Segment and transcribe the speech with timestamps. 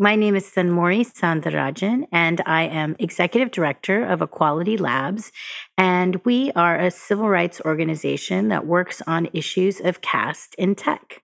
[0.00, 5.32] My name is Thenmozhi Soundararajan, and I am Executive Director of Equality Labs.
[5.76, 11.20] And we are a civil rights organization that works on issues of caste in tech.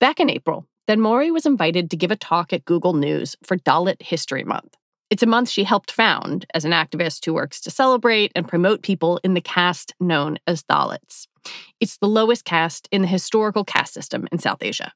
[0.00, 4.02] Back in April, Thenmozhi was invited to give a talk at Google News for Dalit
[4.02, 4.74] History Month.
[5.08, 8.82] It's a month she helped found as an activist who works to celebrate and promote
[8.82, 11.28] people in the caste known as Dalits.
[11.78, 14.92] It's the lowest caste in the historical caste system in South Asia.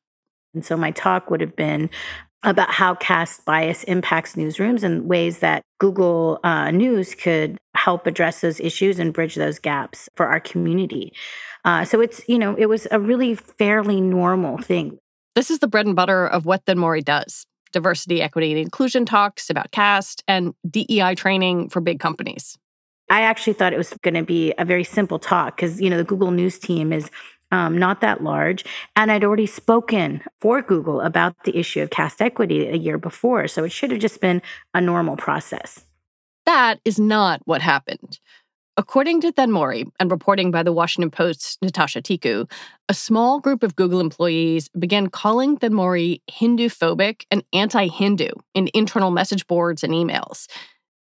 [0.52, 1.90] And so my talk would have been
[2.42, 8.40] about how caste bias impacts newsrooms and ways that Google uh, News could help address
[8.40, 11.12] those issues and bridge those gaps for our community.
[11.64, 14.98] Uh, so it's, you know, it was a really fairly normal thing.
[15.34, 19.48] This is the bread and butter of what Thenmozhi does diversity, equity, and inclusion talks
[19.48, 22.58] about caste and DEI training for big companies.
[23.10, 25.96] I actually thought it was going to be a very simple talk because, you know,
[25.96, 27.10] the Google News team is
[27.50, 28.64] um, not that large.
[28.96, 33.48] And I'd already spoken for Google about the issue of caste equity a year before.
[33.48, 34.42] So it should have just been
[34.74, 35.84] a normal process.
[36.46, 38.18] That is not what happened.
[38.76, 42.50] According to Thenmozhi and reporting by the Washington Post's Natasha Tiku,
[42.88, 48.70] a small group of Google employees began calling Thenmozhi Hindu phobic and anti Hindu in
[48.72, 50.46] internal message boards and emails.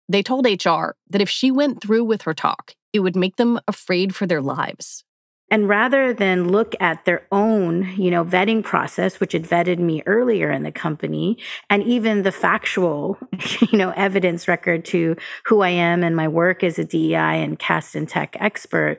[0.08, 3.60] They told HR that if she went through with her talk, it would make them
[3.68, 5.05] afraid for their lives.
[5.52, 10.02] And rather than look at their own, you know, vetting process, which had vetted me
[10.06, 11.38] earlier in the company,
[11.70, 13.18] and even the factual,
[13.60, 15.16] you know, evidence record to
[15.46, 18.98] who I am and my work as a DEI and caste and tech expert,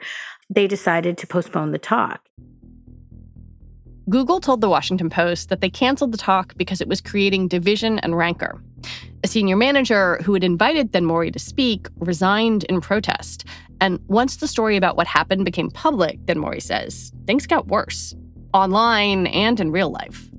[0.49, 2.21] they decided to postpone the talk.
[4.09, 7.99] Google told the Washington Post that they canceled the talk because it was creating division
[7.99, 8.63] and rancor.
[9.25, 13.45] A senior manager who had invited Thenmozhi to speak resigned in protest.
[13.81, 18.15] And once the story about what happened became public, Thenmozhi says, things got worse,
[18.55, 20.31] online and in real life.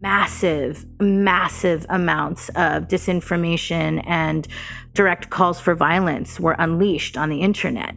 [0.00, 4.48] Massive, massive amounts of disinformation and
[4.94, 7.94] direct calls for violence were unleashed on the internet.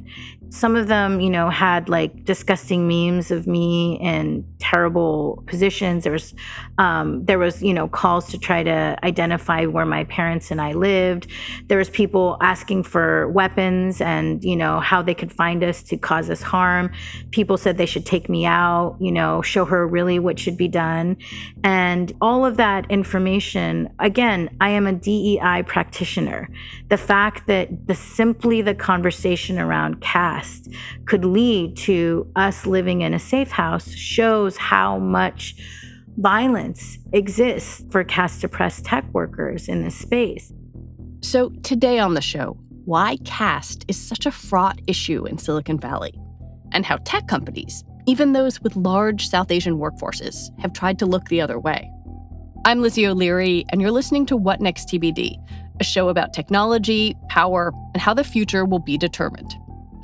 [0.49, 6.03] Some of them, you know, had like disgusting memes of me in terrible positions.
[6.03, 6.33] There was,
[6.77, 10.73] um, there was, you know, calls to try to identify where my parents and I
[10.73, 11.27] lived.
[11.67, 15.97] There was people asking for weapons and, you know, how they could find us to
[15.97, 16.91] cause us harm.
[17.31, 20.67] People said they should take me out, you know, show her really what should be
[20.67, 21.17] done.
[21.63, 26.49] And all of that information, again, I am a DEI practitioner.
[26.89, 30.69] The fact that the simply the conversation around caste past
[31.05, 35.55] could lead to us living in a safe house shows how much
[36.17, 40.51] violence exists for caste oppressed tech workers in this space.
[41.21, 46.13] So, today on the show, why caste is such a fraught issue in Silicon Valley,
[46.71, 51.25] and how tech companies, even those with large South Asian workforces, have tried to look
[51.25, 51.89] the other way.
[52.65, 55.35] I'm Lizzie O'Leary, and you're listening to What Next TBD,
[55.79, 59.55] a show about technology, power, and how the future will be determined.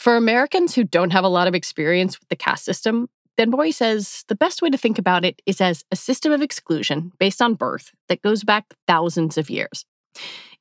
[0.00, 4.24] For Americans who don't have a lot of experience with the caste system, Thenmozhi says
[4.28, 7.52] the best way to think about it is as a system of exclusion based on
[7.52, 9.84] birth that goes back thousands of years.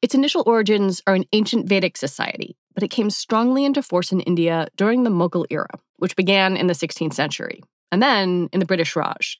[0.01, 4.19] Its initial origins are in ancient Vedic society, but it came strongly into force in
[4.19, 7.63] India during the Mughal era, which began in the 16th century,
[7.93, 9.39] and then in the British Raj.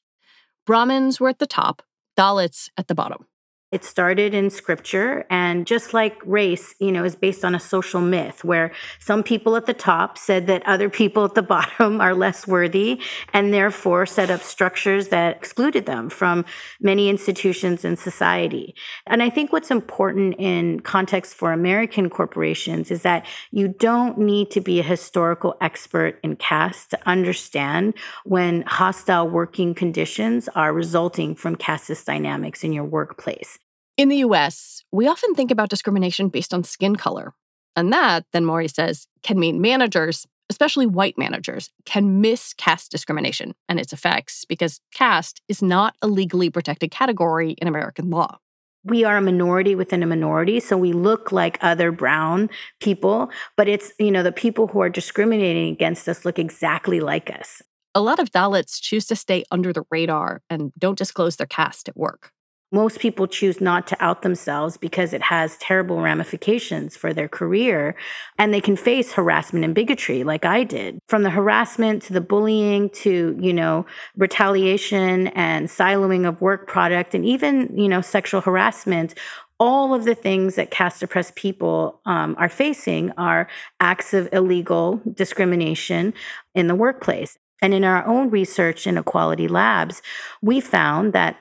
[0.66, 1.81] Brahmins were at the top,
[2.18, 3.25] Dalits at the bottom.
[3.71, 8.01] It started in scripture, and just like race, you know, is based on a social
[8.01, 12.16] myth where some people at the top said that other people at the bottom are
[12.16, 13.00] less worthy
[13.31, 16.45] and therefore set up structures that excluded them from
[16.81, 18.74] many institutions in society.
[19.06, 24.50] And I think what's important in context for American corporations is that you don't need
[24.50, 27.94] to be a historical expert in caste to understand
[28.25, 33.59] when hostile working conditions are resulting from casteist dynamics in your workplace.
[34.00, 37.34] In the US, we often think about discrimination based on skin color.
[37.75, 43.80] And that, Thenmozhi says, can mean managers especially white managers, can miss caste discrimination and
[43.80, 48.40] its effects because caste is not a legally protected category in American law.
[48.84, 52.50] We are a minority within a minority, so we look like other brown
[52.80, 57.30] people, but it's, you know, the people who are discriminating against us look exactly like
[57.30, 57.62] us.
[57.94, 61.90] A lot of Dalits choose to stay under the radar and don't disclose their caste
[61.90, 62.31] at work.
[62.71, 67.95] Most people choose not to out themselves because it has terrible ramifications for their career
[68.38, 71.00] and they can face harassment and bigotry like I did.
[71.07, 77.16] From the harassment to the bullying to, you know, retaliation and siloing of work product
[77.16, 79.15] and even, you know, sexual harassment
[79.60, 83.50] all of the things that caste oppressed people um, are facing are
[83.81, 86.13] acts of illegal discrimination
[86.56, 87.38] in the workplace.
[87.62, 90.01] And in our own research in Equality Labs,
[90.42, 91.36] we found that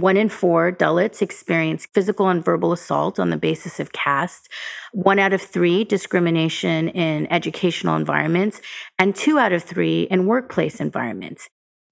[0.00, 4.48] one in four Dalits experience physical and verbal assault on the basis of caste.
[4.92, 8.60] One out of three discrimination in educational environments,
[8.98, 11.48] and two out of three in workplace environments.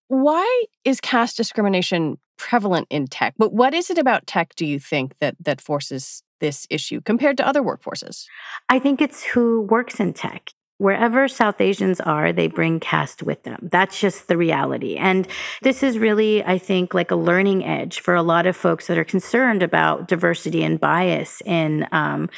[0.09, 3.35] Why is caste discrimination prevalent in tech?
[3.39, 7.37] But what is it about tech, do you think, that that forces this issue compared
[7.37, 8.27] to other workforces?
[8.69, 10.51] I think it's who works in tech
[10.83, 13.69] wherever South Asians are, they bring caste with them.
[13.71, 14.97] That's just the reality.
[14.97, 15.29] And
[15.63, 18.99] this is really, I think, like a learning edge for a lot of folks that
[18.99, 22.29] are concerned about diversity and bias in um,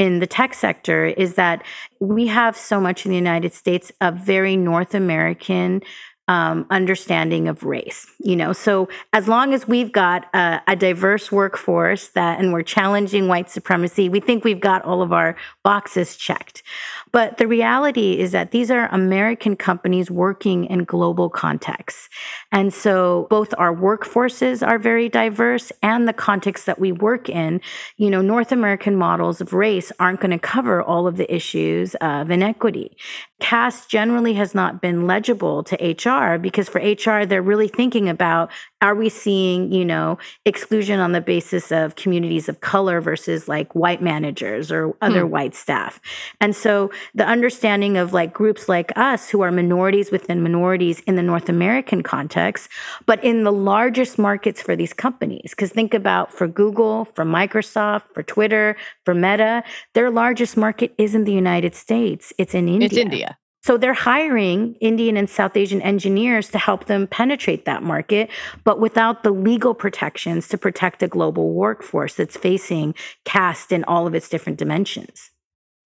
[0.00, 1.06] in the tech sector.
[1.06, 1.62] Is that
[2.00, 5.80] we have so much in the United States a very North American
[6.28, 8.06] um, understanding of race.
[8.18, 12.62] You know, so as long as we've got a, a, diverse workforce that, and we're
[12.62, 16.62] challenging white supremacy, we think we've got all of our boxes checked.
[17.12, 22.08] But the reality is that these are American companies working in global contexts.
[22.50, 27.60] And so both our workforces are very diverse and the context that we work in.
[27.98, 31.94] You know, North American models of race aren't going to cover all of the issues
[31.96, 32.96] of inequity.
[33.40, 38.50] Caste generally has not been legible to HR because for HR, they're really thinking about
[38.82, 43.74] are we seeing, you know, exclusion on the basis of communities of color versus like
[43.74, 45.30] white managers or other hmm.
[45.30, 46.00] white staff?
[46.40, 51.14] And so the understanding of like groups like us who are minorities within minorities in
[51.14, 52.68] the North American context,
[53.06, 58.02] but in the largest markets for these companies, because think about for Google, for Microsoft,
[58.12, 59.62] for Twitter, for Meta,
[59.94, 62.86] their largest market isn't the United States, it's in India.
[62.86, 63.38] It's India.
[63.62, 68.28] So they're hiring Indian and South Asian engineers to help them penetrate that market,
[68.64, 72.94] but without the legal protections to protect a global workforce that's facing
[73.24, 75.30] caste in all of its different dimensions.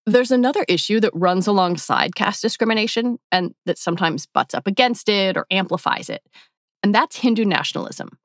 [0.06, 5.36] There's another issue that runs alongside caste discrimination and that sometimes butts up against it
[5.36, 6.22] or amplifies it,
[6.82, 8.16] and that's Hindu nationalism.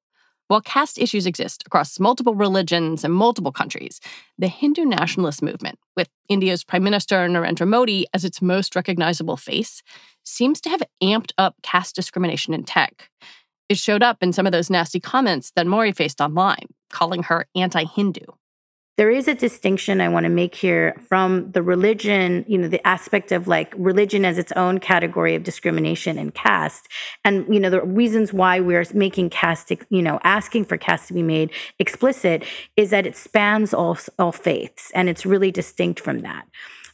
[0.51, 4.01] While caste issues exist across multiple religions and multiple countries,
[4.37, 9.81] the Hindu nationalist movement, with India's Prime Minister Narendra Modi as its most recognizable face,
[10.25, 13.09] seems to have amped up caste discrimination in tech.
[13.69, 17.47] It showed up in some of those nasty comments that Mori faced online, calling her
[17.55, 18.25] anti Hindu
[18.97, 22.85] there is a distinction I want to make here from the religion, you know, the
[22.85, 26.87] aspect of like religion as its own category of discrimination and caste.
[27.23, 31.13] And, you know, the reasons why we're making caste, you know, asking for caste to
[31.13, 32.43] be made explicit
[32.75, 36.45] is that it spans all, all faiths and it's really distinct from that.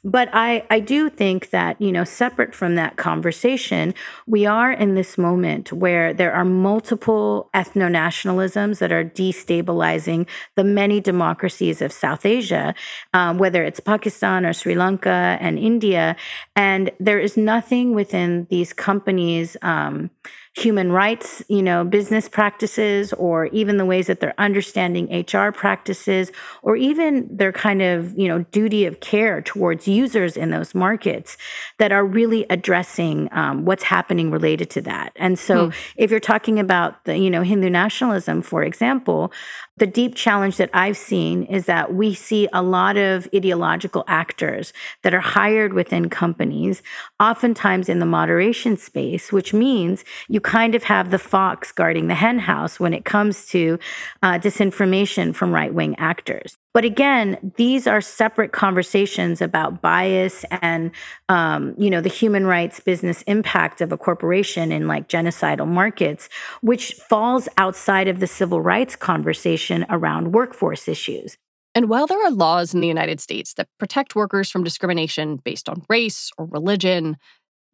[0.08, 3.94] But I, I do think that, you know, separate from that conversation,
[4.26, 10.64] we are in this moment where there are multiple ethno nationalisms that are destabilizing the
[10.64, 12.74] many democracies of South Asia,
[13.14, 16.16] um, whether it's Pakistan or Sri Lanka and India.
[16.56, 19.58] And there is nothing within these companies.
[19.62, 20.10] Um,
[20.58, 26.32] human rights, you know, business practices, or even the ways that they're understanding HR practices,
[26.64, 31.38] or even their kind of, you know, duty of care towards users in those markets
[31.78, 35.12] that are really addressing um, what's happening related to that.
[35.16, 35.76] And so, hmm.
[35.96, 39.32] if you're talking about the, you know, Hindu nationalism, for example,
[39.78, 44.74] the deep challenge that I've seen is that we see a lot of ideological actors
[45.04, 46.82] that are hired within companies,
[47.20, 52.16] oftentimes in the moderation space, which means you kind of have the fox guarding the
[52.16, 53.78] henhouse when it comes to
[54.24, 56.58] uh, disinformation from right wing actors.
[56.78, 60.92] But again, these are separate conversations about bias and,
[61.28, 66.30] um, you know, the human rights business impact of a corporation in like genocidal markets,
[66.62, 71.36] which falls outside of the civil rights conversation around workforce issues.
[71.74, 75.68] And while there are laws in the United States that protect workers from discrimination based
[75.68, 77.18] on race or religion,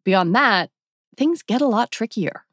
[0.06, 0.70] beyond that,
[1.14, 2.46] things get a lot trickier.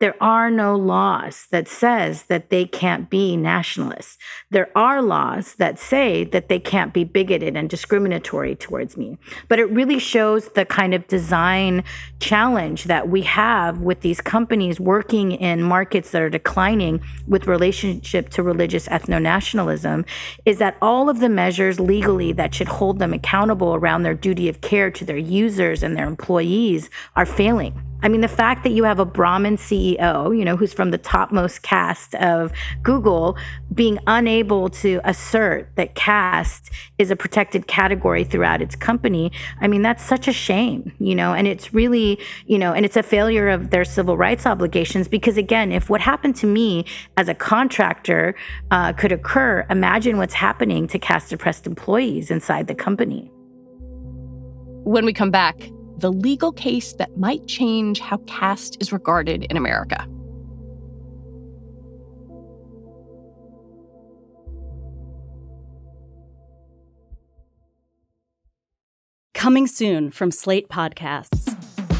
[0.00, 4.16] There are no laws that says that they can't be nationalists.
[4.50, 9.18] There are laws that say that they can't be bigoted and discriminatory towards me.
[9.48, 11.82] But it really shows the kind of design
[12.20, 18.28] challenge that we have with these companies working in markets that are declining with relationship
[18.30, 20.04] to religious ethno-nationalism
[20.44, 24.48] is that all of the measures legally that should hold them accountable around their duty
[24.48, 27.87] of care to their users and their employees are failing.
[28.00, 30.98] I mean, the fact that you have a Brahmin CEO, you know, who's from the
[30.98, 32.52] topmost caste of
[32.82, 33.36] Google,
[33.74, 39.82] being unable to assert that caste is a protected category throughout its company, I mean,
[39.82, 43.48] that's such a shame, you know, and it's really, you know, and it's a failure
[43.48, 46.84] of their civil rights obligations because, again, if what happened to me
[47.16, 48.36] as a contractor
[48.70, 53.30] uh, could occur, imagine what's happening to caste oppressed employees inside the company.
[54.84, 59.56] When we come back, the legal case that might change how caste is regarded in
[59.56, 60.06] America.
[69.34, 71.56] Coming soon from Slate Podcasts.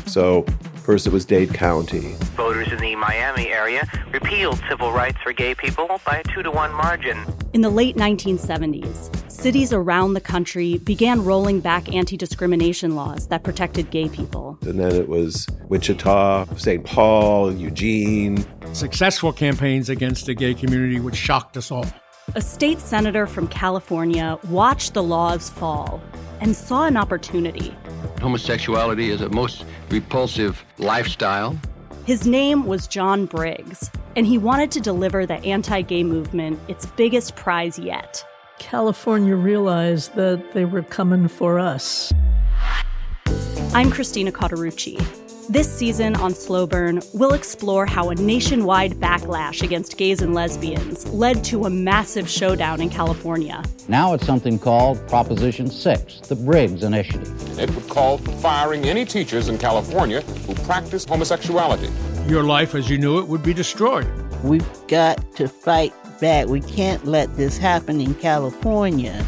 [0.08, 0.42] So,
[0.74, 2.14] first it was Dade County.
[2.36, 6.50] Voters in the Miami area repealed civil rights for gay people by a two to
[6.50, 7.18] one margin.
[7.52, 13.44] In the late 1970s, cities around the country began rolling back anti discrimination laws that
[13.44, 14.58] protected gay people.
[14.62, 16.84] And then it was Wichita, St.
[16.84, 18.44] Paul, Eugene.
[18.74, 21.86] Successful campaigns against the gay community, which shocked us all.
[22.34, 26.02] A state senator from California watched the laws fall
[26.40, 27.74] and saw an opportunity.
[28.20, 31.56] Homosexuality is a most repulsive lifestyle.
[32.04, 36.86] His name was John Briggs, and he wanted to deliver the anti gay movement its
[36.86, 38.24] biggest prize yet
[38.58, 42.12] California realized that they were coming for us.
[43.72, 44.98] I'm Christina Cauterucci.
[45.48, 51.06] This season on Slow Burn, we'll explore how a nationwide backlash against gays and lesbians
[51.08, 53.62] led to a massive showdown in California.
[53.88, 57.58] Now it's something called Proposition 6, the Briggs Initiative.
[57.58, 61.88] It would call for firing any teachers in California who practice homosexuality.
[62.26, 64.06] Your life as you knew it would be destroyed.
[64.44, 66.46] We've got to fight back.
[66.46, 69.24] We can't let this happen in California.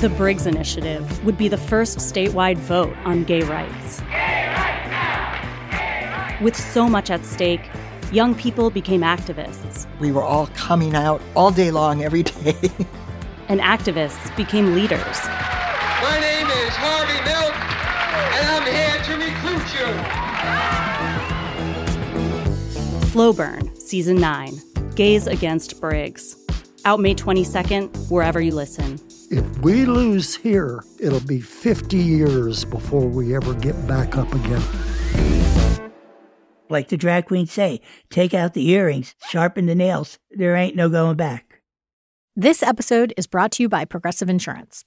[0.00, 4.00] The Briggs Initiative would be the first statewide vote on gay rights.
[4.00, 4.90] Gay rights
[5.70, 6.40] rights.
[6.40, 7.70] With so much at stake,
[8.10, 9.86] young people became activists.
[10.00, 12.56] We were all coming out all day long, every day.
[13.48, 15.00] and activists became leaders.
[16.02, 17.54] My name is Harvey Milk,
[18.34, 19.66] and I'm here to recruit
[22.98, 23.08] you.
[23.12, 24.58] Slow Burn, Season 9
[24.94, 26.34] Gays Against Briggs.
[26.86, 28.98] Out May 22nd, wherever you listen.
[29.30, 34.62] If we lose here, it'll be 50 years before we ever get back up again.
[36.70, 40.18] Like the drag queens say, take out the earrings, sharpen the nails.
[40.30, 41.60] There ain't no going back.
[42.34, 44.86] This episode is brought to you by Progressive Insurance.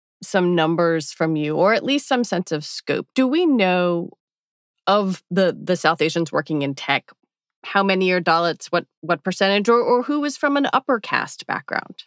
[0.23, 3.07] some numbers from you or at least some sense of scope.
[3.15, 4.11] Do we know
[4.87, 7.11] of the the South Asians working in tech
[7.63, 11.45] how many are Dalits, what what percentage or or who is from an upper caste
[11.47, 12.03] background?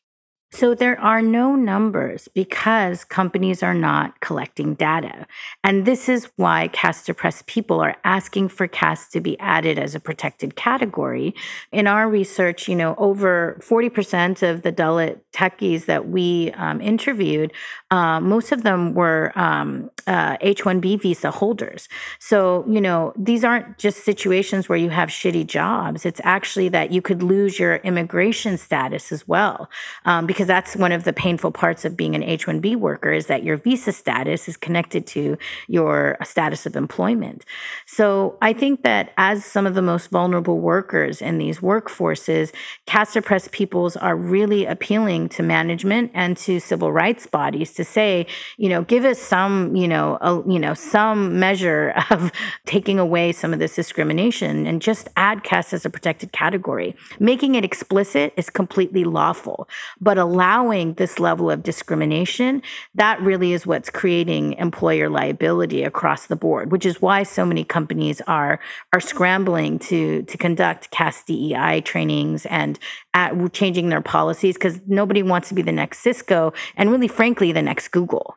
[0.55, 5.27] So there are no numbers because companies are not collecting data.
[5.65, 9.97] And this is why caste oppressed people are asking for caste to be added as
[9.97, 11.35] a protected category.
[11.73, 17.53] In our research, you know, over 40% of the Dalit techies that we um, interviewed,
[17.91, 21.89] uh, most of them were um, uh, H-1B visa holders.
[22.21, 26.07] So, you know, these aren't just situations where you have shitty jobs.
[26.07, 29.69] It's actually that you could lose your immigration status as well.
[30.05, 33.29] Um, because because that's one of the painful parts of being an H-1B worker is
[33.29, 37.47] that your visa status is connected to your status of employment.
[37.87, 42.53] So I think that as some of the most vulnerable workers in these workforces,
[42.85, 48.27] caste oppressed peoples are really appealing to management and to civil rights bodies to say,
[48.59, 52.31] you know, give us some, you know, a, you know, some measure of
[52.67, 56.95] taking away some of this discrimination and just add caste as a protected category.
[57.19, 59.69] Making it explicit is completely lawful,
[60.03, 62.61] but allowing this level of discrimination,
[62.95, 67.65] that really is what's creating employer liability across the board, which is why so many
[67.65, 68.59] companies are
[68.93, 72.79] are scrambling to to conduct caste DEI trainings and
[73.15, 77.53] at changing their policies because nobody wants to be the next Cisco and really frankly
[77.53, 78.37] the next Google.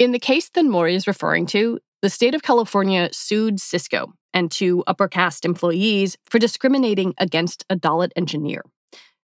[0.00, 4.50] In the case that Mori is referring to, the state of California sued Cisco and
[4.50, 8.62] two upper caste employees for discriminating against a Dalit engineer.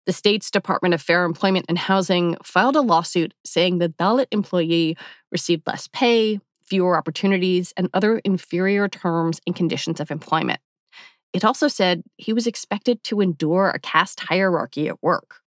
[0.05, 4.97] The state's Department of Fair Employment and Housing filed a lawsuit saying the Dalit employee
[5.31, 10.59] received less pay, fewer opportunities, and other inferior terms and conditions of employment.
[11.31, 15.41] It also said he was expected to endure a caste hierarchy at work.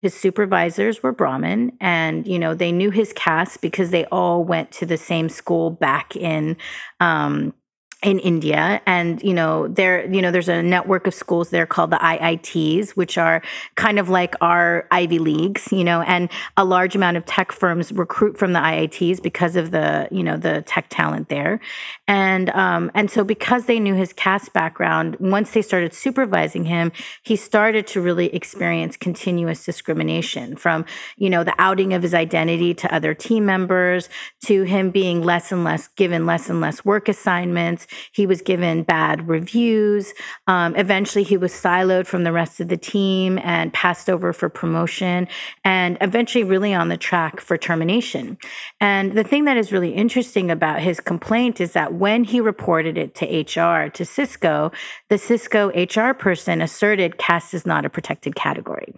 [0.00, 4.70] His supervisors were Brahmin, and you know they knew his caste because they all went
[4.72, 6.58] to the same school back in
[7.00, 7.54] um,
[8.04, 8.82] in India.
[8.86, 12.90] And you know there you know there's a network of schools there called the IITs
[12.90, 13.42] which are
[13.76, 17.90] kind of like our Ivy Leagues you know and a large amount of tech firms
[17.92, 21.60] recruit from the IITs because of the you know the tech talent there.
[22.06, 26.92] And um, and so because they knew his caste background once they started supervising him
[27.22, 30.84] he started to really experience continuous discrimination from
[31.16, 34.10] you know the outing of his identity to other team members
[34.44, 38.82] to him being less and less given less and less work assignments he was given
[38.82, 40.12] bad reviews.
[40.46, 44.48] Um, eventually, he was siloed from the rest of the team and passed over for
[44.48, 45.28] promotion,
[45.64, 48.38] and eventually, really on the track for termination.
[48.80, 52.98] And the thing that is really interesting about his complaint is that when he reported
[52.98, 54.72] it to HR, to Cisco,
[55.08, 58.94] the Cisco HR person asserted caste is not a protected category.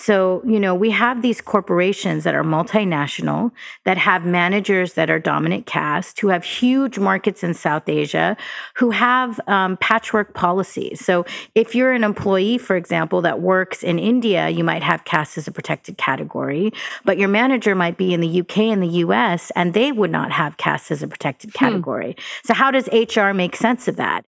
[0.00, 3.50] So, you know, we have these corporations that are multinational,
[3.84, 8.36] that have managers that are dominant caste, who have huge markets in South Asia,
[8.76, 11.04] who have um, patchwork policies.
[11.04, 11.26] So,
[11.56, 15.48] if you're an employee, for example, that works in India, you might have caste as
[15.48, 16.72] a protected category,
[17.04, 20.30] but your manager might be in the UK and the US, and they would not
[20.30, 21.58] have caste as a protected hmm.
[21.58, 22.12] category.
[22.12, 22.46] Hmm.
[22.46, 24.24] So, how does HR make sense of that?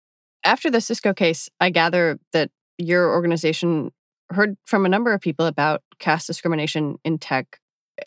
[0.44, 3.92] After the Cisco case, I gather that your organization
[4.30, 7.60] heard from a number of people about caste discrimination in tech.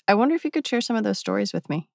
[0.07, 1.89] I wonder if you could share some of those stories with me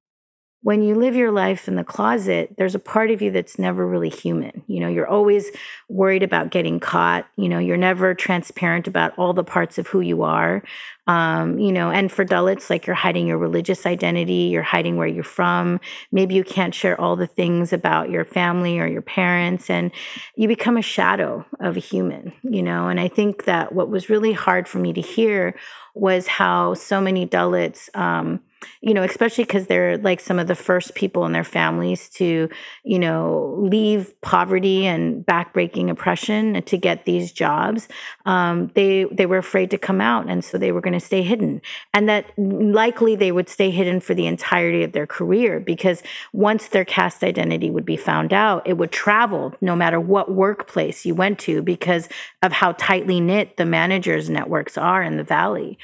[0.63, 3.85] when you live your life in the closet, there's a part of you that's never
[3.85, 4.63] really human.
[4.65, 5.51] You know, you're always
[5.89, 7.27] worried about getting caught.
[7.35, 10.63] You know, you're never transparent about all the parts of who you are.
[11.05, 15.05] Um, you know, and for Dalits, like you're hiding your religious identity, you're hiding where
[15.05, 15.81] you're from.
[16.13, 19.91] Maybe you can't share all the things about your family or your parents, and
[20.37, 22.87] you become a shadow of a human, you know.
[22.87, 25.55] And I think that what was really hard for me to hear
[25.93, 28.39] was how so many Dalits, um,
[28.81, 32.49] you know, especially because they're like some of the first people in their families to,
[32.83, 37.87] you know, leave poverty and backbreaking oppression to get these jobs.
[38.25, 41.21] Um, they they were afraid to come out, and so they were going to stay
[41.21, 41.61] hidden,
[41.93, 46.67] and that likely they would stay hidden for the entirety of their career because once
[46.67, 51.15] their caste identity would be found out, it would travel no matter what workplace you
[51.15, 52.07] went to because
[52.41, 55.77] of how tightly knit the managers' networks are in the valley.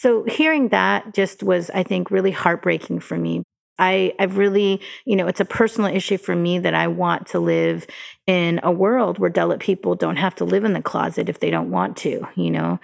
[0.00, 3.42] So hearing that just was, I think, really heartbreaking for me.
[3.78, 7.38] I, I've really, you know, it's a personal issue for me that I want to
[7.38, 7.86] live
[8.26, 11.50] in a world where Dalit people don't have to live in the closet if they
[11.50, 12.80] don't want to, you know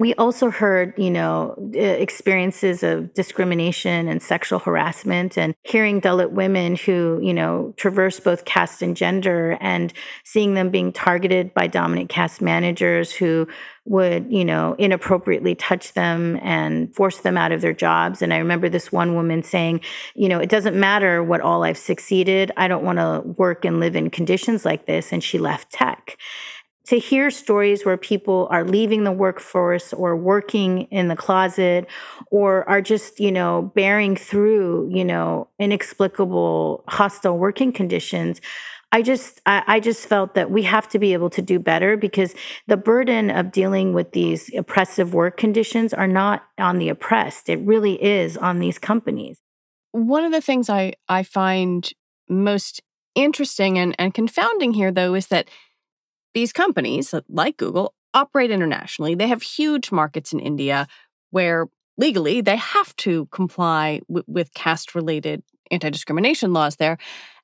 [0.00, 6.74] we also heard, you know, experiences of discrimination and sexual harassment and hearing Dalit women
[6.74, 9.92] who, you know, traverse both caste and gender and
[10.24, 13.46] seeing them being targeted by dominant caste managers who
[13.84, 18.22] would, you know, inappropriately touch them and force them out of their jobs.
[18.22, 19.82] And I remember this one woman saying,
[20.14, 22.52] you know, it doesn't matter what all I've succeeded.
[22.56, 25.12] I don't want to work and live in conditions like this.
[25.12, 26.16] And she left tech
[26.90, 31.86] to hear stories where people are leaving the workforce or working in the closet
[32.32, 38.40] or are just you know bearing through you know inexplicable hostile working conditions
[38.92, 42.34] I just I, just felt that we have to be able to do better because
[42.66, 47.48] the burden of dealing with these oppressive work conditions are not on the oppressed.
[47.48, 49.38] It really is on these companies.
[49.92, 51.88] One of the things I, I find
[52.28, 52.82] most
[53.14, 55.48] interesting and, and confounding here though is that
[56.34, 59.14] these companies, uh, like Google, operate internationally.
[59.14, 60.86] They have huge markets in India
[61.30, 66.98] where legally, they have to comply w- with caste related anti discrimination laws there.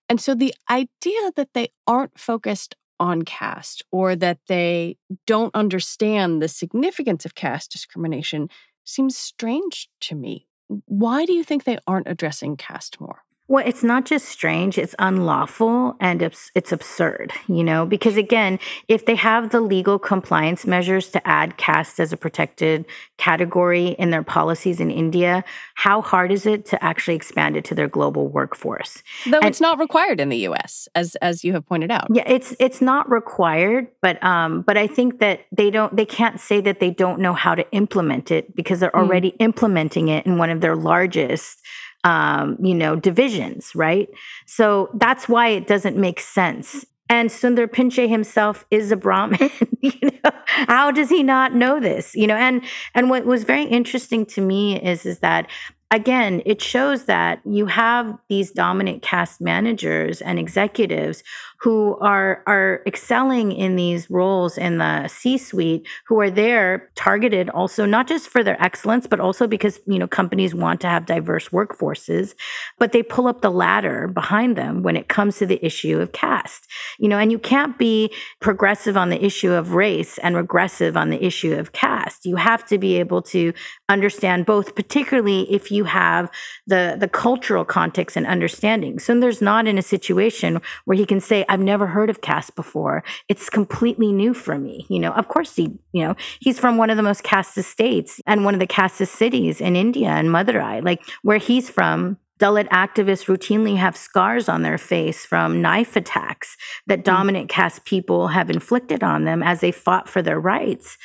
[0.08, 4.96] And so the idea that they aren't focused on caste or that they
[5.26, 8.48] don't understand the significance of caste discrimination
[8.84, 10.46] seems strange to me.
[10.86, 13.25] Why do you think they aren't addressing caste more?
[13.48, 18.58] Well, it's not just strange, it's unlawful and it's, it's absurd, you know, because again,
[18.88, 22.86] if they have the legal compliance measures to add caste as a protected
[23.18, 27.74] category in their policies in India, how hard is it to actually expand it to
[27.74, 29.02] their global workforce?
[29.24, 32.08] Though and, it's not required in the US, as as you have pointed out.
[32.10, 36.40] Yeah, it's it's not required, but um but I think that they don't they can't
[36.40, 39.36] say that they don't know how to implement it because they're already mm.
[39.40, 41.62] implementing it in one of their largest
[42.06, 44.08] um, you know, divisions, right?
[44.46, 46.86] So that's why it doesn't make sense.
[47.08, 49.50] And Sundar Pichai himself is a Brahmin.
[49.80, 52.14] you know, how does he not know this?
[52.14, 52.62] You know, and
[52.94, 55.48] and what was very interesting to me is is that
[55.90, 61.22] again, it shows that you have these dominant caste managers and executives
[61.60, 67.86] who are are excelling in these roles in the C-suite who are there targeted also
[67.86, 71.48] not just for their excellence but also because you know companies want to have diverse
[71.48, 72.34] workforces
[72.78, 76.12] but they pull up the ladder behind them when it comes to the issue of
[76.12, 76.68] caste
[76.98, 81.10] you know and you can't be progressive on the issue of race and regressive on
[81.10, 82.24] the issue of caste.
[82.24, 83.52] You have to be able to
[83.88, 86.30] understand both particularly if you have
[86.66, 91.20] the the cultural context and understanding so there's not in a situation where he can
[91.20, 93.02] say I've never heard of caste before.
[93.28, 94.86] It's completely new for me.
[94.88, 98.20] You know, of course he, you know, he's from one of the most casteist states
[98.26, 100.84] and one of the casteist cities in India and Madurai.
[100.84, 106.56] Like where he's from, Dalit activists routinely have scars on their face from knife attacks
[106.86, 107.04] that hmm.
[107.04, 110.98] dominant caste people have inflicted on them as they fought for their rights.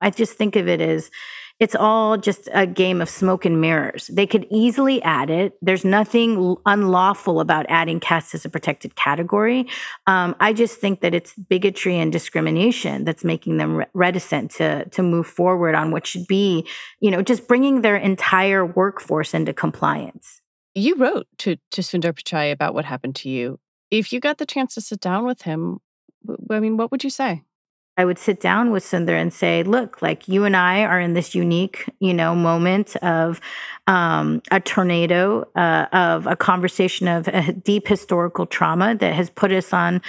[0.00, 1.10] I just think of it as
[1.60, 4.06] it's all just a game of smoke and mirrors.
[4.08, 5.58] They could easily add it.
[5.60, 9.66] There's nothing unlawful about adding caste as a protected category.
[10.06, 15.02] Um, I just think that it's bigotry and discrimination that's making them reticent to to
[15.02, 16.66] move forward on what should be,
[17.00, 20.40] you know, just bringing their entire workforce into compliance.
[20.74, 23.58] You wrote to to Sundar Pichai about what happened to you.
[23.90, 25.80] If you got the chance to sit down with him,
[26.50, 27.42] I mean, what would you say?
[27.98, 31.14] I would sit down with Sundar and say, look, like you and I are in
[31.14, 33.40] this unique, you know, moment of
[33.88, 39.50] um, a tornado, uh, of a conversation of a deep historical trauma that has put
[39.50, 40.00] us on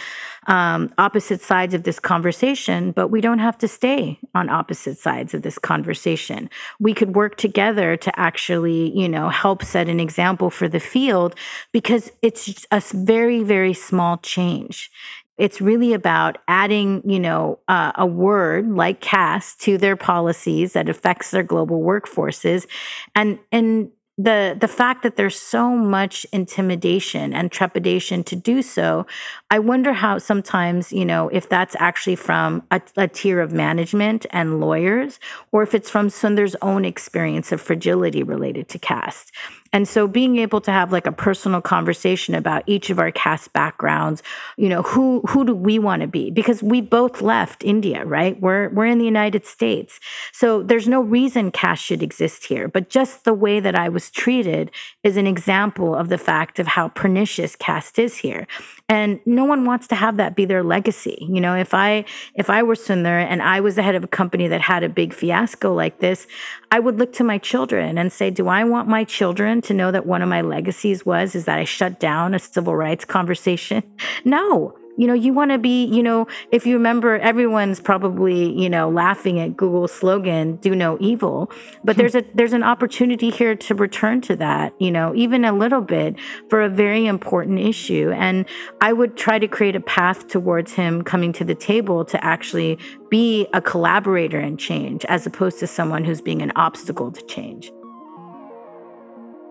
[0.47, 5.33] um, opposite sides of this conversation, but we don't have to stay on opposite sides
[5.33, 6.49] of this conversation.
[6.79, 11.35] We could work together to actually, you know, help set an example for the field
[11.71, 14.91] because it's a very, very small change.
[15.39, 20.89] It's really about adding, you know, uh, a word like caste to their policies that
[20.89, 22.67] affects their global workforces,
[23.15, 29.07] and and the the fact that there's so much intimidation and trepidation to do so
[29.49, 34.25] i wonder how sometimes you know if that's actually from a, a, tier of management
[34.31, 35.21] and lawyers
[35.53, 39.31] or if it's from sundar's own experience of fragility related to caste
[39.71, 43.53] and so being able to have like a personal conversation about each of our caste
[43.53, 44.23] backgrounds,
[44.57, 46.31] you know, who who do we want to be?
[46.31, 48.39] Because we both left India, right?
[48.41, 49.99] We're we're in the United States.
[50.31, 54.09] So there's no reason caste should exist here, but just the way that I was
[54.09, 54.71] treated
[55.03, 58.47] is an example of the fact of how pernicious caste is here
[58.89, 62.03] and no one wants to have that be their legacy you know if i
[62.33, 64.89] if i were sundar and i was the head of a company that had a
[64.89, 66.27] big fiasco like this
[66.71, 69.91] i would look to my children and say do i want my children to know
[69.91, 73.83] that one of my legacies was is that i shut down a civil rights conversation
[74.25, 78.69] no you know, you want to be, you know, if you remember, everyone's probably, you
[78.69, 81.49] know, laughing at Google's slogan, do no evil.
[81.85, 82.01] But hmm.
[82.01, 85.79] there's a there's an opportunity here to return to that, you know, even a little
[85.79, 86.17] bit
[86.49, 88.11] for a very important issue.
[88.11, 88.45] And
[88.81, 92.77] I would try to create a path towards him coming to the table to actually
[93.09, 97.71] be a collaborator in change as opposed to someone who's being an obstacle to change.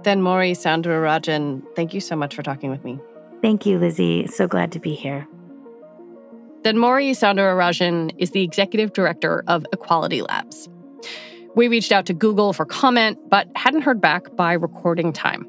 [0.03, 2.99] Thenmozhi Soundararajan, thank you so much for talking with me.
[3.43, 4.27] Thank you, Lizzie.
[4.27, 5.27] So glad to be here.
[6.63, 10.69] Then Thenmozhi Soundararajan is the executive director of Equality Labs.
[11.55, 15.49] We reached out to Google for comment, but hadn't heard back by recording time.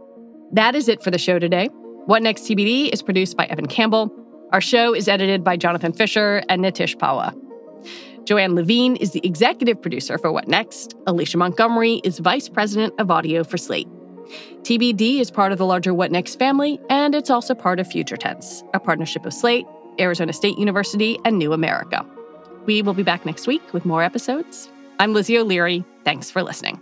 [0.52, 1.68] That is it for the show today.
[2.06, 4.12] What Next TBD is produced by Evan Campbell.
[4.52, 7.36] Our show is edited by Jonathan Fisher and Nitish Pawa.
[8.26, 10.96] Joanne Levine is the executive producer for What Next.
[11.06, 13.88] Alicia Montgomery is vice president of audio for Slate.
[14.62, 18.18] TBD is part of the larger What Next family, and it's also part of Future
[18.18, 19.66] Tense, a partnership of Slate,
[20.00, 22.06] Arizona State University, and New America.
[22.66, 24.70] We will be back next week with more episodes.
[25.00, 25.84] I'm Lizzie O'Leary.
[26.04, 26.82] Thanks for listening.